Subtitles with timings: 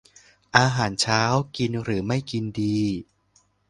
[0.57, 1.21] อาหารเช้า
[1.57, 2.79] กินหรือไม่กินดี